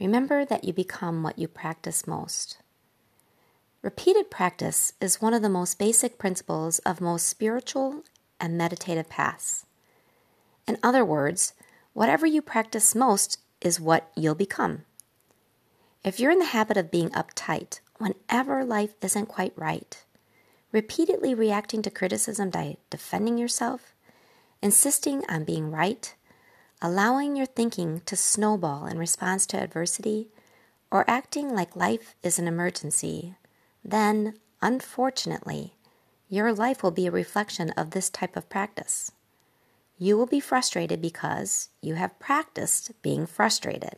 Remember 0.00 0.46
that 0.46 0.64
you 0.64 0.72
become 0.72 1.22
what 1.22 1.38
you 1.38 1.46
practice 1.46 2.06
most. 2.06 2.56
Repeated 3.82 4.30
practice 4.30 4.94
is 4.98 5.20
one 5.20 5.34
of 5.34 5.42
the 5.42 5.50
most 5.50 5.78
basic 5.78 6.16
principles 6.16 6.78
of 6.80 7.02
most 7.02 7.28
spiritual 7.28 8.02
and 8.40 8.56
meditative 8.56 9.10
paths. 9.10 9.66
In 10.66 10.78
other 10.82 11.04
words, 11.04 11.52
whatever 11.92 12.26
you 12.26 12.40
practice 12.40 12.94
most 12.94 13.40
is 13.60 13.78
what 13.78 14.10
you'll 14.16 14.34
become. 14.34 14.84
If 16.02 16.18
you're 16.18 16.30
in 16.30 16.38
the 16.38 16.46
habit 16.46 16.78
of 16.78 16.90
being 16.90 17.10
uptight 17.10 17.80
whenever 17.98 18.64
life 18.64 18.94
isn't 19.02 19.26
quite 19.26 19.52
right, 19.54 20.02
repeatedly 20.72 21.34
reacting 21.34 21.82
to 21.82 21.90
criticism 21.90 22.48
by 22.48 22.78
defending 22.88 23.36
yourself, 23.36 23.94
insisting 24.62 25.24
on 25.28 25.44
being 25.44 25.70
right, 25.70 26.14
allowing 26.82 27.36
your 27.36 27.46
thinking 27.46 28.00
to 28.06 28.16
snowball 28.16 28.86
in 28.86 28.98
response 28.98 29.46
to 29.46 29.60
adversity, 29.60 30.28
or 30.90 31.08
acting 31.08 31.54
like 31.54 31.76
life 31.76 32.14
is 32.22 32.38
an 32.38 32.48
emergency, 32.48 33.34
then, 33.84 34.34
unfortunately, 34.60 35.74
your 36.28 36.52
life 36.52 36.82
will 36.82 36.90
be 36.90 37.06
a 37.06 37.10
reflection 37.10 37.70
of 37.70 37.90
this 37.90 38.08
type 38.08 38.36
of 38.36 38.48
practice. 38.48 39.12
You 39.98 40.16
will 40.16 40.26
be 40.26 40.40
frustrated 40.40 41.02
because 41.02 41.68
you 41.82 41.94
have 41.94 42.18
practiced 42.18 42.92
being 43.02 43.26
frustrated. 43.26 43.96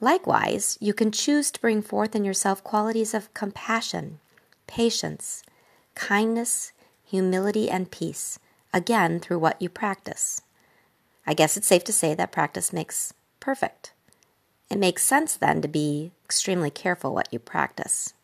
Likewise, 0.00 0.76
you 0.80 0.92
can 0.92 1.12
choose 1.12 1.52
to 1.52 1.60
bring 1.60 1.80
forth 1.80 2.16
in 2.16 2.24
yourself 2.24 2.64
qualities 2.64 3.14
of 3.14 3.32
compassion, 3.34 4.18
patience, 4.66 5.44
kindness, 5.94 6.72
humility, 7.04 7.70
and 7.70 7.90
peace, 7.90 8.38
again 8.74 9.20
through 9.20 9.38
what 9.38 9.62
you 9.62 9.68
practice. 9.68 10.42
I 11.26 11.34
guess 11.34 11.56
it's 11.56 11.66
safe 11.66 11.84
to 11.84 11.92
say 11.92 12.14
that 12.14 12.32
practice 12.32 12.72
makes 12.72 13.14
perfect. 13.40 13.92
It 14.70 14.78
makes 14.78 15.04
sense 15.04 15.36
then 15.36 15.62
to 15.62 15.68
be 15.68 16.12
extremely 16.24 16.70
careful 16.70 17.14
what 17.14 17.32
you 17.32 17.38
practice. 17.38 18.14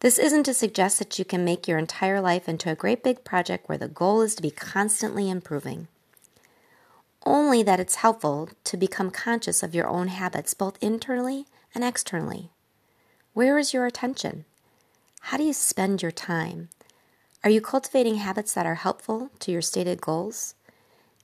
This 0.00 0.18
isn't 0.18 0.44
to 0.44 0.54
suggest 0.54 0.98
that 0.98 1.18
you 1.18 1.24
can 1.24 1.44
make 1.44 1.68
your 1.68 1.76
entire 1.76 2.20
life 2.20 2.48
into 2.48 2.70
a 2.70 2.74
great 2.74 3.04
big 3.04 3.22
project 3.22 3.68
where 3.68 3.78
the 3.78 3.86
goal 3.86 4.22
is 4.22 4.34
to 4.34 4.42
be 4.42 4.50
constantly 4.50 5.28
improving. 5.28 5.88
Only 7.26 7.62
that 7.62 7.78
it's 7.78 7.96
helpful 7.96 8.48
to 8.64 8.76
become 8.78 9.10
conscious 9.10 9.62
of 9.62 9.74
your 9.74 9.86
own 9.86 10.08
habits, 10.08 10.54
both 10.54 10.82
internally 10.82 11.44
and 11.74 11.84
externally. 11.84 12.50
Where 13.34 13.58
is 13.58 13.74
your 13.74 13.84
attention? 13.84 14.46
How 15.20 15.36
do 15.36 15.44
you 15.44 15.52
spend 15.52 16.00
your 16.00 16.10
time? 16.10 16.70
Are 17.44 17.50
you 17.50 17.60
cultivating 17.60 18.16
habits 18.16 18.54
that 18.54 18.66
are 18.66 18.76
helpful 18.76 19.30
to 19.40 19.52
your 19.52 19.62
stated 19.62 20.00
goals? 20.00 20.54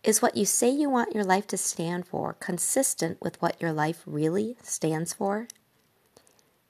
Is 0.07 0.23
what 0.23 0.37
you 0.37 0.45
say 0.45 0.71
you 0.71 0.89
want 0.89 1.17
your 1.17 1.25
life 1.25 1.49
to 1.49 1.57
stand 1.57 2.07
for 2.07 2.35
consistent 2.35 3.21
with 3.21 3.43
what 3.43 3.61
your 3.61 3.73
life 3.73 4.05
really 4.07 4.57
stands 4.63 5.13
for? 5.13 5.49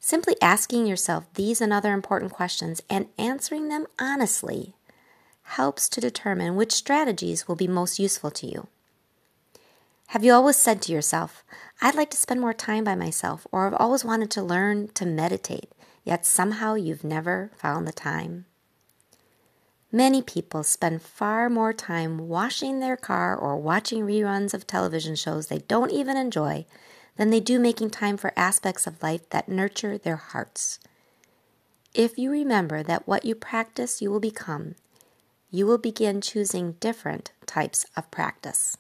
Simply 0.01 0.37
asking 0.41 0.87
yourself 0.87 1.27
these 1.35 1.61
and 1.61 1.71
other 1.71 1.93
important 1.93 2.33
questions 2.33 2.81
and 2.89 3.09
answering 3.19 3.69
them 3.69 3.89
honestly 3.99 4.73
helps 5.43 5.87
to 5.91 6.01
determine 6.01 6.57
which 6.57 6.73
strategies 6.73 7.47
will 7.47 7.57
be 7.57 7.69
most 7.69 7.99
useful 7.99 8.31
to 8.31 8.47
you. 8.47 8.69
Have 10.09 10.25
you 10.25 10.33
always 10.33 10.57
said 10.57 10.81
to 10.83 10.93
yourself, 10.93 11.45
I'd 11.83 11.95
like 11.95 12.09
to 12.13 12.17
spend 12.17 12.41
more 12.41 12.55
time 12.55 12.85
by 12.85 12.95
myself, 12.95 13.47
or 13.53 13.67
I've 13.67 13.75
always 13.75 14.03
wanted 14.03 14.31
to 14.31 14.43
learn 14.43 14.89
to 14.95 15.05
meditate, 15.05 15.71
yet 16.05 16.25
somehow 16.25 16.73
you've 16.73 17.05
never 17.05 17.51
found 17.55 17.87
the 17.87 17.93
time? 17.93 18.47
Many 19.97 20.21
people 20.21 20.63
spend 20.63 21.01
far 21.01 21.49
more 21.49 21.73
time 21.73 22.29
washing 22.29 22.81
their 22.81 22.99
car 22.99 23.35
or 23.35 23.57
watching 23.57 24.03
reruns 24.03 24.53
of 24.53 24.67
television 24.67 25.17
shows 25.17 25.47
they 25.47 25.61
don't 25.61 25.91
even 25.91 26.19
enjoy 26.19 26.67
than 27.17 27.31
they 27.31 27.41
do 27.41 27.59
making 27.59 27.89
time 27.89 28.19
for 28.19 28.35
aspects 28.37 28.87
of 28.87 29.03
life 29.03 29.27
that 29.31 29.49
nurture 29.49 29.97
their 29.97 30.17
hearts. 30.17 30.79
If 31.95 32.19
you 32.19 32.31
remember 32.31 32.83
that 32.83 33.09
what 33.09 33.25
you 33.25 33.35
practice 33.35 34.03
you 34.03 34.11
will 34.11 34.21
become, 34.21 34.75
you 35.51 35.67
will 35.67 35.79
begin 35.79 36.21
choosing 36.21 36.73
different 36.73 37.33
types 37.47 37.87
of 37.97 38.11
practice. 38.11 38.77